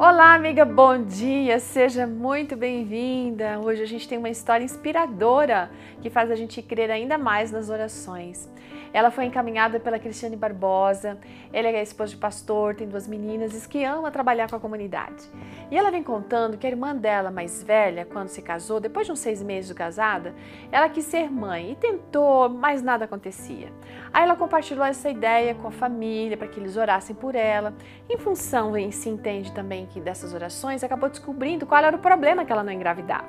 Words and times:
Olá, 0.00 0.32
amiga, 0.32 0.64
bom 0.64 1.02
dia, 1.02 1.58
seja 1.58 2.06
muito 2.06 2.54
bem-vinda. 2.54 3.58
Hoje 3.58 3.82
a 3.82 3.86
gente 3.86 4.06
tem 4.06 4.16
uma 4.16 4.28
história 4.28 4.62
inspiradora 4.62 5.72
que 6.00 6.10
faz 6.10 6.30
a 6.30 6.36
gente 6.36 6.62
crer 6.62 6.90
ainda 6.90 7.18
mais 7.18 7.50
nas 7.50 7.70
orações. 7.70 8.48
Ela 8.92 9.10
foi 9.10 9.24
encaminhada 9.24 9.78
pela 9.78 9.98
Cristiane 9.98 10.36
Barbosa. 10.36 11.18
Ela 11.52 11.68
é 11.68 11.82
esposa 11.82 12.10
de 12.10 12.16
pastor, 12.16 12.74
tem 12.74 12.88
duas 12.88 13.06
meninas 13.06 13.54
e 13.54 13.68
que 13.68 13.84
ama 13.84 14.10
trabalhar 14.10 14.48
com 14.48 14.56
a 14.56 14.60
comunidade. 14.60 15.28
E 15.70 15.76
ela 15.76 15.90
vem 15.90 16.02
contando 16.02 16.56
que 16.56 16.66
a 16.66 16.70
irmã 16.70 16.96
dela, 16.96 17.30
mais 17.30 17.62
velha, 17.62 18.06
quando 18.06 18.28
se 18.28 18.40
casou, 18.40 18.80
depois 18.80 19.06
de 19.06 19.12
uns 19.12 19.18
seis 19.18 19.42
meses 19.42 19.68
de 19.68 19.74
casada, 19.74 20.34
ela 20.72 20.88
quis 20.88 21.04
ser 21.04 21.30
mãe 21.30 21.72
e 21.72 21.74
tentou, 21.74 22.48
mas 22.48 22.82
nada 22.82 23.04
acontecia. 23.04 23.70
Aí 24.12 24.22
ela 24.22 24.36
compartilhou 24.36 24.84
essa 24.84 25.10
ideia 25.10 25.54
com 25.54 25.68
a 25.68 25.70
família 25.70 26.36
para 26.36 26.48
que 26.48 26.58
eles 26.58 26.76
orassem 26.76 27.14
por 27.14 27.34
ela. 27.34 27.74
Em 28.08 28.16
função, 28.16 28.76
em 28.76 28.90
se 28.90 29.08
entende 29.08 29.52
também 29.52 29.86
que 29.86 30.00
dessas 30.00 30.32
orações, 30.32 30.82
acabou 30.82 31.10
descobrindo 31.10 31.66
qual 31.66 31.84
era 31.84 31.96
o 31.96 32.00
problema 32.00 32.44
que 32.44 32.52
ela 32.52 32.64
não 32.64 32.72
engravidava. 32.72 33.28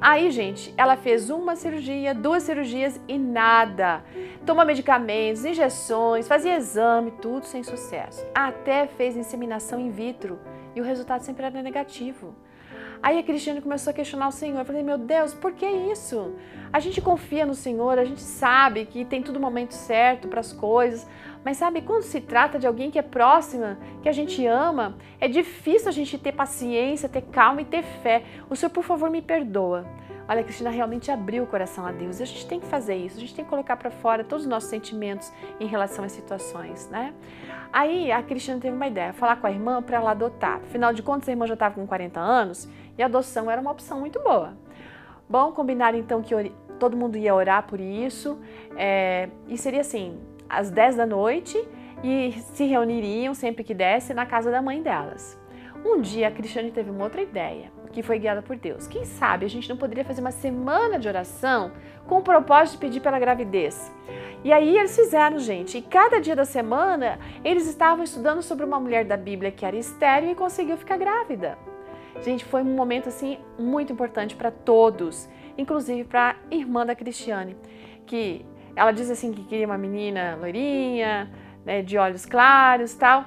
Aí, 0.00 0.30
gente, 0.30 0.74
ela 0.76 0.96
fez 0.96 1.30
uma 1.30 1.56
cirurgia, 1.56 1.99
duas 2.14 2.42
cirurgias 2.42 3.00
e 3.06 3.18
nada. 3.18 4.02
Tomou 4.46 4.64
medicamentos, 4.64 5.44
injeções, 5.44 6.26
fazia 6.26 6.56
exame, 6.56 7.12
tudo 7.22 7.46
sem 7.46 7.62
sucesso. 7.62 8.26
Até 8.34 8.86
fez 8.86 9.16
inseminação 9.16 9.78
in 9.78 9.90
vitro 9.90 10.38
e 10.74 10.80
o 10.80 10.84
resultado 10.84 11.22
sempre 11.22 11.44
era 11.44 11.62
negativo. 11.62 12.34
Aí 13.02 13.18
a 13.18 13.22
Cristiane 13.22 13.62
começou 13.62 13.90
a 13.92 13.94
questionar 13.94 14.28
o 14.28 14.32
Senhor. 14.32 14.58
Eu 14.58 14.64
falei, 14.64 14.82
meu 14.82 14.98
Deus, 14.98 15.32
por 15.32 15.52
que 15.52 15.66
isso? 15.66 16.34
A 16.70 16.78
gente 16.78 17.00
confia 17.00 17.46
no 17.46 17.54
Senhor, 17.54 17.98
a 17.98 18.04
gente 18.04 18.20
sabe 18.20 18.84
que 18.84 19.04
tem 19.06 19.22
tudo 19.22 19.36
o 19.36 19.40
momento 19.40 19.72
certo 19.72 20.28
para 20.28 20.40
as 20.40 20.52
coisas, 20.52 21.08
mas 21.42 21.56
sabe, 21.56 21.80
quando 21.80 22.02
se 22.02 22.20
trata 22.20 22.58
de 22.58 22.66
alguém 22.66 22.90
que 22.90 22.98
é 22.98 23.02
próxima, 23.02 23.78
que 24.02 24.08
a 24.08 24.12
gente 24.12 24.44
ama, 24.46 24.98
é 25.18 25.26
difícil 25.26 25.88
a 25.88 25.92
gente 25.92 26.18
ter 26.18 26.32
paciência, 26.32 27.08
ter 27.08 27.22
calma 27.22 27.62
e 27.62 27.64
ter 27.64 27.82
fé. 27.82 28.22
O 28.50 28.54
Senhor, 28.54 28.70
por 28.70 28.84
favor, 28.84 29.08
me 29.08 29.22
perdoa. 29.22 29.86
Olha, 30.30 30.42
a 30.42 30.44
Cristina 30.44 30.70
realmente 30.70 31.10
abriu 31.10 31.42
o 31.42 31.46
coração 31.48 31.84
a 31.84 31.90
Deus. 31.90 32.20
A 32.20 32.24
gente 32.24 32.46
tem 32.46 32.60
que 32.60 32.66
fazer 32.66 32.94
isso, 32.94 33.16
a 33.16 33.20
gente 33.20 33.34
tem 33.34 33.44
que 33.44 33.50
colocar 33.50 33.76
para 33.76 33.90
fora 33.90 34.22
todos 34.22 34.44
os 34.44 34.48
nossos 34.48 34.70
sentimentos 34.70 35.32
em 35.58 35.66
relação 35.66 36.04
às 36.04 36.12
situações, 36.12 36.88
né? 36.88 37.12
Aí 37.72 38.12
a 38.12 38.22
Cristina 38.22 38.60
teve 38.60 38.76
uma 38.76 38.86
ideia, 38.86 39.12
falar 39.12 39.40
com 39.40 39.48
a 39.48 39.50
irmã 39.50 39.82
para 39.82 39.96
ela 39.96 40.12
adotar. 40.12 40.58
Afinal 40.58 40.92
de 40.92 41.02
contas, 41.02 41.28
a 41.28 41.32
irmã 41.32 41.48
já 41.48 41.54
estava 41.54 41.74
com 41.74 41.84
40 41.84 42.20
anos 42.20 42.68
e 42.96 43.02
a 43.02 43.06
adoção 43.06 43.50
era 43.50 43.60
uma 43.60 43.72
opção 43.72 43.98
muito 43.98 44.22
boa. 44.22 44.56
Bom, 45.28 45.50
combinaram 45.50 45.98
então 45.98 46.22
que 46.22 46.52
todo 46.78 46.96
mundo 46.96 47.18
ia 47.18 47.34
orar 47.34 47.64
por 47.64 47.80
isso. 47.80 48.38
É, 48.76 49.28
e 49.48 49.58
seria 49.58 49.80
assim, 49.80 50.16
às 50.48 50.70
10 50.70 50.94
da 50.94 51.06
noite 51.06 51.58
e 52.04 52.30
se 52.54 52.66
reuniriam 52.66 53.34
sempre 53.34 53.64
que 53.64 53.74
desse 53.74 54.14
na 54.14 54.24
casa 54.24 54.48
da 54.48 54.62
mãe 54.62 54.80
delas. 54.80 55.39
Um 55.84 56.00
dia 56.00 56.28
a 56.28 56.30
Cristiane 56.30 56.70
teve 56.70 56.90
uma 56.90 57.04
outra 57.04 57.22
ideia 57.22 57.70
que 57.92 58.02
foi 58.02 58.18
guiada 58.18 58.40
por 58.40 58.56
Deus. 58.56 58.86
Quem 58.86 59.04
sabe 59.04 59.44
a 59.44 59.48
gente 59.48 59.68
não 59.68 59.76
poderia 59.76 60.04
fazer 60.04 60.20
uma 60.20 60.30
semana 60.30 60.98
de 60.98 61.08
oração 61.08 61.72
com 62.06 62.18
o 62.18 62.22
propósito 62.22 62.74
de 62.74 62.80
pedir 62.80 63.00
pela 63.00 63.18
gravidez. 63.18 63.92
E 64.44 64.52
aí 64.52 64.78
eles 64.78 64.94
fizeram, 64.94 65.38
gente. 65.38 65.78
E 65.78 65.82
cada 65.82 66.20
dia 66.20 66.36
da 66.36 66.44
semana 66.44 67.18
eles 67.44 67.66
estavam 67.66 68.04
estudando 68.04 68.42
sobre 68.42 68.64
uma 68.64 68.78
mulher 68.78 69.04
da 69.04 69.16
Bíblia 69.16 69.50
que 69.50 69.66
era 69.66 69.76
estéril 69.76 70.30
e 70.30 70.34
conseguiu 70.34 70.76
ficar 70.76 70.96
grávida. 70.96 71.58
Gente, 72.22 72.44
foi 72.44 72.62
um 72.62 72.74
momento 72.74 73.08
assim 73.08 73.38
muito 73.58 73.92
importante 73.92 74.36
para 74.36 74.50
todos, 74.50 75.28
inclusive 75.56 76.04
para 76.04 76.36
a 76.50 76.54
irmã 76.54 76.84
da 76.84 76.94
Cristiane, 76.94 77.56
que 78.06 78.44
ela 78.76 78.92
diz 78.92 79.10
assim 79.10 79.32
que 79.32 79.44
queria 79.44 79.66
uma 79.66 79.78
menina 79.78 80.36
loirinha, 80.38 81.30
né, 81.64 81.82
de 81.82 81.96
olhos 81.96 82.26
claros, 82.26 82.94
tal. 82.94 83.24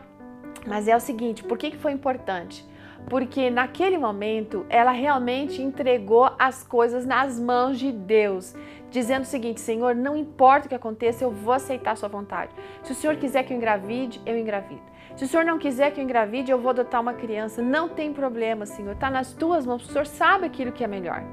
Mas 0.65 0.87
é 0.87 0.95
o 0.95 0.99
seguinte, 0.99 1.43
por 1.43 1.57
que, 1.57 1.71
que 1.71 1.77
foi 1.77 1.91
importante? 1.91 2.65
porque 3.09 3.49
naquele 3.49 3.97
momento 3.97 4.65
ela 4.69 4.91
realmente 4.91 5.61
entregou 5.61 6.31
as 6.39 6.63
coisas 6.63 7.05
nas 7.05 7.39
mãos 7.39 7.77
de 7.77 7.91
Deus, 7.91 8.55
dizendo 8.89 9.23
o 9.23 9.27
seguinte: 9.27 9.61
Senhor, 9.61 9.95
não 9.95 10.15
importa 10.15 10.65
o 10.65 10.69
que 10.69 10.75
aconteça, 10.75 11.23
eu 11.23 11.31
vou 11.31 11.53
aceitar 11.53 11.91
a 11.91 11.95
sua 11.95 12.09
vontade. 12.09 12.51
Se 12.83 12.91
o 12.91 12.95
Senhor 12.95 13.15
quiser 13.17 13.43
que 13.43 13.53
eu 13.53 13.57
engravide, 13.57 14.21
eu 14.25 14.37
engravido. 14.37 14.92
Se 15.15 15.25
o 15.25 15.27
Senhor 15.27 15.45
não 15.45 15.59
quiser 15.59 15.91
que 15.91 15.99
eu 15.99 16.03
engravide, 16.03 16.51
eu 16.51 16.59
vou 16.59 16.71
adotar 16.71 17.01
uma 17.01 17.13
criança. 17.13 17.61
Não 17.61 17.87
tem 17.87 18.11
problema, 18.11 18.65
Senhor, 18.65 18.93
está 18.93 19.09
nas 19.09 19.33
tuas 19.33 19.65
mãos. 19.65 19.87
O 19.87 19.91
Senhor 19.91 20.07
sabe 20.07 20.45
aquilo 20.45 20.71
que 20.71 20.83
é 20.83 20.87
melhor. 20.87 21.23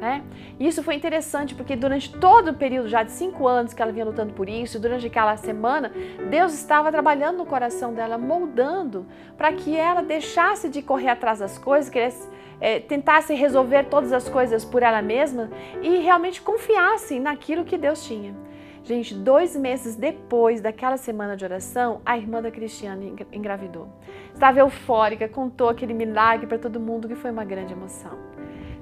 Né? 0.00 0.22
Isso 0.60 0.82
foi 0.82 0.94
interessante 0.94 1.54
porque 1.54 1.74
durante 1.74 2.12
todo 2.12 2.50
o 2.50 2.54
período 2.54 2.86
já 2.86 3.02
de 3.02 3.12
cinco 3.12 3.48
anos 3.48 3.72
que 3.72 3.80
ela 3.80 3.90
vinha 3.90 4.04
lutando 4.04 4.34
por 4.34 4.46
isso, 4.46 4.78
durante 4.78 5.06
aquela 5.06 5.36
semana, 5.38 5.90
Deus 6.28 6.52
estava 6.52 6.90
trabalhando 6.92 7.38
no 7.38 7.46
coração 7.46 7.94
dela, 7.94 8.18
moldando 8.18 9.06
para 9.38 9.52
que 9.52 9.74
ela 9.74 10.02
deixasse 10.02 10.68
de 10.68 10.82
correr 10.82 11.08
atrás 11.08 11.38
das 11.38 11.56
coisas, 11.56 11.88
que 11.88 11.98
é, 12.60 12.78
tentasse 12.80 13.34
resolver 13.34 13.84
todas 13.84 14.12
as 14.12 14.28
coisas 14.28 14.64
por 14.64 14.82
ela 14.82 15.00
mesma 15.00 15.50
e 15.82 15.98
realmente 15.98 16.42
confiasse 16.42 17.18
naquilo 17.18 17.64
que 17.64 17.78
Deus 17.78 18.04
tinha. 18.06 18.34
Gente, 18.86 19.16
dois 19.16 19.56
meses 19.56 19.96
depois 19.96 20.60
daquela 20.60 20.96
semana 20.96 21.36
de 21.36 21.44
oração, 21.44 22.00
a 22.06 22.16
irmã 22.16 22.40
da 22.40 22.52
Cristiane 22.52 23.16
engravidou. 23.32 23.88
Estava 24.32 24.60
eufórica, 24.60 25.28
contou 25.28 25.68
aquele 25.68 25.92
milagre 25.92 26.46
para 26.46 26.56
todo 26.56 26.78
mundo, 26.78 27.08
que 27.08 27.16
foi 27.16 27.32
uma 27.32 27.44
grande 27.44 27.72
emoção. 27.72 28.16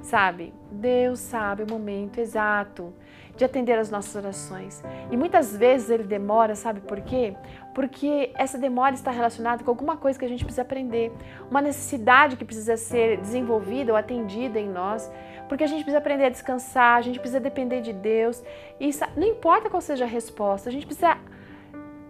Sabe, 0.04 0.52
Deus 0.70 1.18
sabe 1.18 1.62
o 1.62 1.66
momento 1.66 2.18
exato 2.18 2.92
de 3.38 3.42
atender 3.42 3.78
as 3.78 3.90
nossas 3.90 4.14
orações. 4.14 4.84
E 5.10 5.16
muitas 5.16 5.56
vezes 5.56 5.88
ele 5.88 6.04
demora, 6.04 6.54
sabe 6.54 6.80
por 6.80 7.00
quê? 7.00 7.34
Porque 7.74 8.30
essa 8.36 8.58
demora 8.58 8.94
está 8.94 9.10
relacionada 9.10 9.64
com 9.64 9.70
alguma 9.70 9.96
coisa 9.96 10.18
que 10.18 10.24
a 10.26 10.28
gente 10.28 10.44
precisa 10.44 10.60
aprender, 10.60 11.10
uma 11.50 11.62
necessidade 11.62 12.36
que 12.36 12.44
precisa 12.44 12.76
ser 12.76 13.16
desenvolvida 13.16 13.92
ou 13.92 13.98
atendida 13.98 14.60
em 14.60 14.68
nós, 14.68 15.10
porque 15.48 15.64
a 15.64 15.66
gente 15.66 15.78
precisa 15.78 15.98
aprender 15.98 16.26
a 16.26 16.28
descansar, 16.28 16.98
a 16.98 17.02
gente 17.02 17.18
precisa 17.18 17.40
depender 17.40 17.80
de 17.80 17.94
Deus. 17.94 18.44
E 18.78 18.90
não 19.16 19.26
importa 19.26 19.70
qual 19.70 19.80
seja 19.80 20.04
a 20.04 20.08
resposta, 20.08 20.68
a 20.68 20.72
gente 20.72 20.84
precisa 20.84 21.16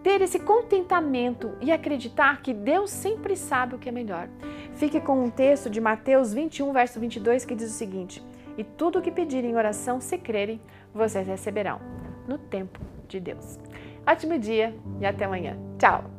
ter 0.02 0.20
esse 0.20 0.40
contentamento 0.40 1.56
e 1.60 1.70
acreditar 1.70 2.42
que 2.42 2.52
Deus 2.52 2.90
sempre 2.90 3.36
sabe 3.36 3.76
o 3.76 3.78
que 3.78 3.88
é 3.88 3.92
melhor. 3.92 4.28
Fique 4.76 5.00
com 5.00 5.22
um 5.22 5.30
texto 5.30 5.70
de 5.70 5.80
Mateus 5.80 6.32
21, 6.32 6.72
verso 6.72 6.98
22, 6.98 7.44
que 7.44 7.54
diz 7.54 7.70
o 7.70 7.74
seguinte: 7.74 8.22
E 8.58 8.64
tudo 8.64 8.98
o 8.98 9.02
que 9.02 9.10
pedirem 9.10 9.52
em 9.52 9.56
oração, 9.56 10.00
se 10.00 10.18
crerem, 10.18 10.60
vocês 10.92 11.26
receberão, 11.26 11.80
no 12.26 12.38
tempo 12.38 12.80
de 13.08 13.20
Deus. 13.20 13.58
Ótimo 14.06 14.38
dia 14.38 14.74
e 15.00 15.06
até 15.06 15.24
amanhã. 15.24 15.56
Tchau! 15.78 16.13